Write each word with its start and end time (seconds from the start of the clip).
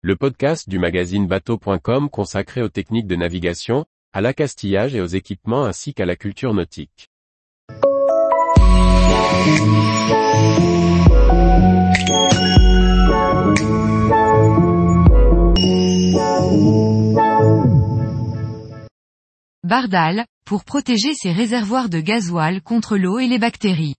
le 0.00 0.14
podcast 0.14 0.68
du 0.68 0.78
magazine 0.78 1.26
bateau.com 1.26 2.08
consacré 2.08 2.62
aux 2.62 2.68
techniques 2.68 3.08
de 3.08 3.16
navigation, 3.16 3.84
à 4.12 4.20
l'accastillage 4.20 4.94
et 4.94 5.00
aux 5.00 5.06
équipements 5.06 5.64
ainsi 5.64 5.92
qu'à 5.92 6.06
la 6.06 6.14
culture 6.14 6.54
nautique. 6.54 7.10
Bardal, 19.64 20.26
pour 20.46 20.64
protéger 20.64 21.12
ses 21.14 21.32
réservoirs 21.32 21.88
de 21.88 21.98
gasoil 21.98 22.62
contre 22.62 22.96
l'eau 22.96 23.18
et 23.18 23.26
les 23.26 23.40
bactéries. 23.40 23.96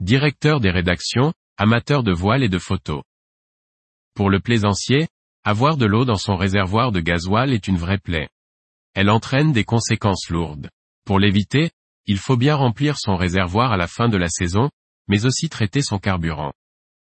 Directeur 0.00 0.60
des 0.60 0.70
rédactions, 0.70 1.34
amateur 1.58 2.02
de 2.02 2.12
voile 2.12 2.42
et 2.42 2.48
de 2.48 2.58
photos. 2.58 3.02
Pour 4.14 4.30
le 4.30 4.40
plaisancier, 4.40 5.06
avoir 5.44 5.76
de 5.76 5.86
l'eau 5.86 6.04
dans 6.04 6.16
son 6.16 6.36
réservoir 6.36 6.92
de 6.92 7.00
gasoil 7.00 7.52
est 7.52 7.68
une 7.68 7.78
vraie 7.78 7.98
plaie. 7.98 8.28
Elle 8.94 9.10
entraîne 9.10 9.52
des 9.52 9.64
conséquences 9.64 10.28
lourdes. 10.28 10.68
Pour 11.04 11.18
l'éviter, 11.18 11.70
il 12.06 12.18
faut 12.18 12.36
bien 12.36 12.54
remplir 12.54 12.98
son 12.98 13.16
réservoir 13.16 13.72
à 13.72 13.76
la 13.76 13.86
fin 13.86 14.08
de 14.08 14.16
la 14.16 14.28
saison, 14.28 14.70
mais 15.08 15.24
aussi 15.24 15.48
traiter 15.48 15.82
son 15.82 15.98
carburant. 15.98 16.52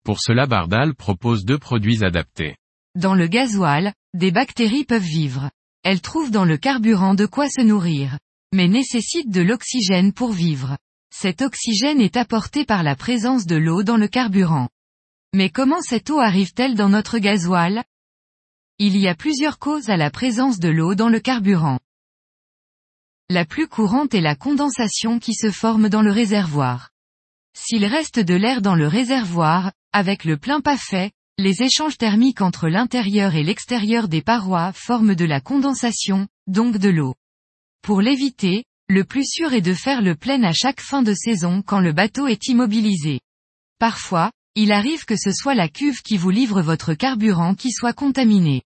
Pour 0.04 0.20
cela 0.20 0.46
Bardal 0.46 0.94
propose 0.94 1.44
deux 1.44 1.58
produits 1.58 2.04
adaptés. 2.04 2.56
Dans 2.94 3.14
le 3.14 3.26
gasoil, 3.26 3.92
des 4.14 4.30
bactéries 4.30 4.84
peuvent 4.84 5.02
vivre. 5.02 5.50
Elles 5.82 6.00
trouvent 6.00 6.30
dans 6.30 6.44
le 6.44 6.56
carburant 6.56 7.14
de 7.14 7.26
quoi 7.26 7.48
se 7.48 7.60
nourrir, 7.60 8.18
mais 8.54 8.68
nécessitent 8.68 9.30
de 9.30 9.40
l'oxygène 9.40 10.12
pour 10.12 10.32
vivre. 10.32 10.76
Cet 11.14 11.42
oxygène 11.42 12.00
est 12.00 12.16
apporté 12.16 12.64
par 12.64 12.82
la 12.82 12.96
présence 12.96 13.46
de 13.46 13.56
l'eau 13.56 13.82
dans 13.82 13.96
le 13.96 14.08
carburant. 14.08 14.68
Mais 15.34 15.50
comment 15.50 15.80
cette 15.80 16.10
eau 16.10 16.20
arrive-t-elle 16.20 16.74
dans 16.74 16.88
notre 16.88 17.18
gasoil? 17.18 17.82
Il 18.78 18.96
y 18.96 19.06
a 19.06 19.14
plusieurs 19.14 19.58
causes 19.58 19.90
à 19.90 19.96
la 19.96 20.10
présence 20.10 20.58
de 20.58 20.68
l'eau 20.68 20.94
dans 20.94 21.08
le 21.08 21.20
carburant. 21.20 21.78
La 23.30 23.44
plus 23.44 23.68
courante 23.68 24.14
est 24.14 24.20
la 24.20 24.34
condensation 24.34 25.18
qui 25.18 25.34
se 25.34 25.50
forme 25.50 25.88
dans 25.88 26.02
le 26.02 26.10
réservoir. 26.10 26.90
S'il 27.54 27.84
reste 27.84 28.18
de 28.18 28.34
l'air 28.34 28.62
dans 28.62 28.74
le 28.74 28.88
réservoir, 28.88 29.72
avec 29.92 30.24
le 30.24 30.36
plein 30.36 30.60
pas 30.60 30.76
fait, 30.76 31.12
les 31.38 31.62
échanges 31.62 31.96
thermiques 31.96 32.40
entre 32.40 32.68
l'intérieur 32.68 33.34
et 33.34 33.42
l'extérieur 33.42 34.08
des 34.08 34.22
parois 34.22 34.72
forment 34.72 35.14
de 35.14 35.24
la 35.24 35.40
condensation, 35.40 36.28
donc 36.46 36.76
de 36.76 36.88
l'eau. 36.88 37.14
Pour 37.82 38.00
l'éviter, 38.00 38.64
le 38.88 39.04
plus 39.04 39.24
sûr 39.24 39.52
est 39.54 39.62
de 39.62 39.74
faire 39.74 40.02
le 40.02 40.14
plein 40.14 40.42
à 40.42 40.52
chaque 40.52 40.80
fin 40.80 41.02
de 41.02 41.14
saison 41.14 41.62
quand 41.62 41.80
le 41.80 41.92
bateau 41.92 42.26
est 42.26 42.48
immobilisé. 42.48 43.20
Parfois, 43.78 44.30
il 44.54 44.72
arrive 44.72 45.06
que 45.06 45.16
ce 45.16 45.32
soit 45.32 45.54
la 45.54 45.68
cuve 45.68 46.02
qui 46.02 46.18
vous 46.18 46.30
livre 46.30 46.60
votre 46.60 46.92
carburant 46.92 47.54
qui 47.54 47.70
soit 47.70 47.94
contaminé. 47.94 48.62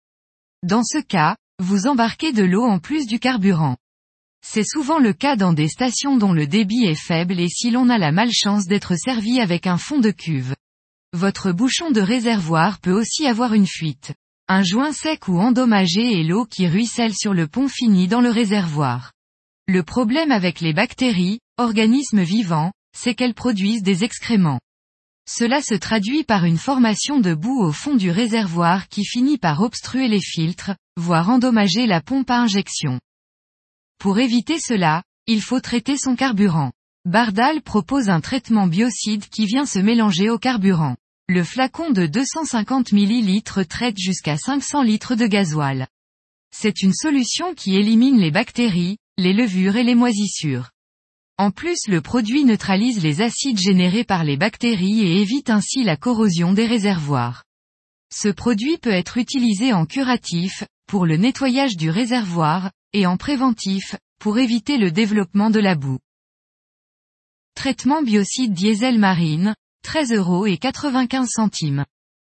Dans 0.63 0.83
ce 0.83 0.97
cas, 0.97 1.37
vous 1.59 1.85
embarquez 1.85 2.33
de 2.33 2.43
l'eau 2.43 2.63
en 2.63 2.79
plus 2.79 3.05
du 3.05 3.19
carburant. 3.19 3.77
C'est 4.43 4.65
souvent 4.67 4.97
le 4.97 5.13
cas 5.13 5.35
dans 5.35 5.53
des 5.53 5.67
stations 5.67 6.17
dont 6.17 6.33
le 6.33 6.47
débit 6.47 6.85
est 6.85 6.99
faible 6.99 7.39
et 7.39 7.47
si 7.47 7.69
l'on 7.69 7.89
a 7.89 7.99
la 7.99 8.11
malchance 8.11 8.65
d'être 8.65 8.95
servi 8.95 9.39
avec 9.39 9.67
un 9.67 9.77
fond 9.77 9.99
de 9.99 10.09
cuve. 10.09 10.55
Votre 11.13 11.51
bouchon 11.51 11.91
de 11.91 12.01
réservoir 12.01 12.79
peut 12.79 12.91
aussi 12.91 13.27
avoir 13.27 13.53
une 13.53 13.67
fuite. 13.67 14.13
Un 14.47 14.63
joint 14.63 14.93
sec 14.93 15.27
ou 15.27 15.39
endommagé 15.39 16.19
et 16.19 16.23
l'eau 16.23 16.45
qui 16.45 16.67
ruisselle 16.67 17.13
sur 17.13 17.35
le 17.35 17.47
pont 17.47 17.67
fini 17.67 18.07
dans 18.07 18.21
le 18.21 18.29
réservoir. 18.29 19.11
Le 19.67 19.83
problème 19.83 20.31
avec 20.31 20.59
les 20.61 20.73
bactéries, 20.73 21.39
organismes 21.57 22.23
vivants, 22.23 22.71
c'est 22.97 23.13
qu'elles 23.13 23.35
produisent 23.35 23.83
des 23.83 24.03
excréments. 24.03 24.59
Cela 25.29 25.61
se 25.61 25.73
traduit 25.73 26.23
par 26.23 26.45
une 26.45 26.57
formation 26.57 27.19
de 27.19 27.33
boue 27.33 27.61
au 27.61 27.73
fond 27.73 27.95
du 27.95 28.11
réservoir 28.11 28.87
qui 28.87 29.03
finit 29.03 29.37
par 29.37 29.61
obstruer 29.61 30.07
les 30.07 30.21
filtres, 30.21 30.71
voire 30.95 31.29
endommager 31.29 31.85
la 31.85 31.99
pompe 31.99 32.29
à 32.29 32.39
injection. 32.39 33.01
Pour 33.99 34.19
éviter 34.19 34.57
cela, 34.57 35.03
il 35.25 35.41
faut 35.41 35.59
traiter 35.59 35.97
son 35.97 36.15
carburant. 36.15 36.71
Bardal 37.03 37.61
propose 37.61 38.09
un 38.09 38.21
traitement 38.21 38.67
biocide 38.67 39.27
qui 39.27 39.45
vient 39.45 39.65
se 39.65 39.79
mélanger 39.79 40.29
au 40.29 40.37
carburant. 40.37 40.95
Le 41.27 41.43
flacon 41.43 41.91
de 41.91 42.05
250 42.05 42.93
ml 42.93 43.67
traite 43.67 43.97
jusqu'à 43.97 44.37
500 44.37 44.81
litres 44.83 45.15
de 45.15 45.27
gasoil. 45.27 45.87
C'est 46.55 46.81
une 46.81 46.93
solution 46.93 47.53
qui 47.53 47.75
élimine 47.75 48.17
les 48.17 48.31
bactéries, 48.31 48.97
les 49.17 49.33
levures 49.33 49.75
et 49.75 49.83
les 49.83 49.95
moisissures. 49.95 50.69
En 51.39 51.51
plus 51.51 51.87
le 51.87 52.01
produit 52.01 52.45
neutralise 52.45 53.03
les 53.03 53.21
acides 53.21 53.59
générés 53.59 54.03
par 54.03 54.23
les 54.23 54.37
bactéries 54.37 55.01
et 55.01 55.21
évite 55.21 55.51
ainsi 55.51 55.83
la 55.83 55.95
corrosion 55.95 56.51
des 56.51 56.65
réservoirs. 56.65 57.43
Ce 58.11 58.29
produit 58.29 58.77
peut 58.77 58.89
être 58.89 59.17
utilisé 59.17 59.71
en 59.71 59.85
curatif, 59.85 60.63
pour 60.87 61.05
le 61.05 61.17
nettoyage 61.17 61.77
du 61.77 61.91
réservoir, 61.91 62.71
et 62.93 63.05
en 63.05 63.17
préventif, 63.17 63.95
pour 64.19 64.39
éviter 64.39 64.77
le 64.77 64.89
développement 64.89 65.51
de 65.51 65.59
la 65.59 65.75
boue. 65.75 65.99
Traitement 67.53 68.01
biocide 68.01 68.53
diesel 68.53 68.97
marine, 68.97 69.55
13 69.83 70.13
euros 70.13 70.47
et 70.47 70.57
95 70.57 71.29
centimes. 71.29 71.85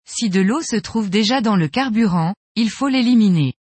Si 0.09 0.29
de 0.29 0.41
l'eau 0.41 0.63
se 0.63 0.77
trouve 0.77 1.11
déjà 1.11 1.41
dans 1.41 1.57
le 1.57 1.69
carburant, 1.69 2.35
il 2.57 2.71
faut 2.71 2.89
l'éliminer. 2.89 3.55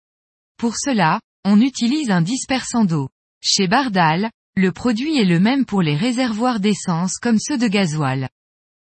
Pour 0.57 0.77
cela, 0.77 1.19
on 1.43 1.59
utilise 1.59 2.11
un 2.11 2.21
dispersant 2.21 2.85
d'eau. 2.85 3.09
Chez 3.41 3.67
Bardal, 3.67 4.31
le 4.57 4.71
produit 4.71 5.17
est 5.17 5.25
le 5.25 5.41
même 5.41 5.65
pour 5.65 5.81
les 5.81 5.97
réservoirs 5.97 6.61
d'essence 6.61 7.17
comme 7.21 7.39
ceux 7.39 7.57
de 7.57 7.67
gasoil. 7.67 8.29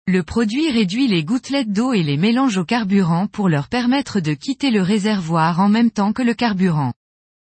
Le 0.07 0.23
produit 0.23 0.71
réduit 0.71 1.09
les 1.09 1.25
gouttelettes 1.25 1.73
d'eau 1.73 1.91
et 1.91 2.03
les 2.03 2.15
mélange 2.15 2.55
au 2.57 2.63
carburant 2.63 3.27
pour 3.27 3.49
leur 3.49 3.67
permettre 3.67 4.21
de 4.21 4.33
quitter 4.33 4.71
le 4.71 4.81
réservoir 4.81 5.59
en 5.59 5.67
même 5.67 5.91
temps 5.91 6.13
que 6.13 6.21
le 6.21 6.33
carburant. 6.33 6.93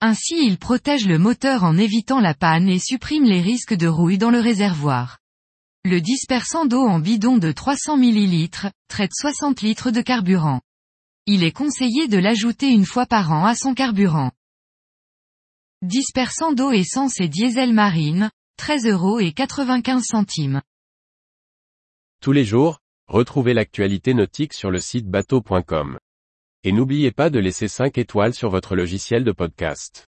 Ainsi 0.00 0.36
il 0.42 0.56
protège 0.56 1.06
le 1.06 1.18
moteur 1.18 1.64
en 1.64 1.76
évitant 1.76 2.20
la 2.20 2.32
panne 2.32 2.70
et 2.70 2.78
supprime 2.78 3.24
les 3.24 3.42
risques 3.42 3.74
de 3.74 3.86
rouille 3.86 4.16
dans 4.16 4.30
le 4.30 4.41
réservoir. 4.41 5.18
Le 5.84 6.00
dispersant 6.00 6.64
d'eau 6.64 6.86
en 6.86 7.00
bidon 7.00 7.36
de 7.36 7.52
300 7.52 7.98
ml, 7.98 8.70
traite 8.88 9.12
60 9.12 9.60
litres 9.60 9.91
de 9.91 10.00
carburant. 10.00 10.62
Il 11.26 11.44
est 11.44 11.52
conseillé 11.52 12.08
de 12.08 12.16
l'ajouter 12.16 12.68
une 12.68 12.86
fois 12.86 13.04
par 13.04 13.32
an 13.32 13.44
à 13.44 13.54
son 13.54 13.74
carburant. 13.74 14.30
Dispersant 15.83 16.50
d'eau 16.50 16.72
essence 16.72 17.21
et 17.21 17.28
diesel 17.28 17.72
marine, 17.72 18.33
13 18.56 18.89
euros 18.89 19.21
et 19.21 19.31
95 19.31 20.03
centimes. 20.03 20.61
Tous 22.21 22.33
les 22.33 22.44
jours, 22.44 22.81
retrouvez 23.06 23.55
l'actualité 23.55 24.12
nautique 24.12 24.55
sur 24.55 24.72
le 24.72 24.81
site 24.81 25.06
bateau.com. 25.06 26.00
Et 26.65 26.72
n'oubliez 26.72 27.12
pas 27.12 27.31
de 27.31 27.39
laisser 27.39 27.69
5 27.69 27.97
étoiles 27.97 28.34
sur 28.34 28.50
votre 28.50 28.75
logiciel 28.75 29.22
de 29.22 29.31
podcast. 29.31 30.09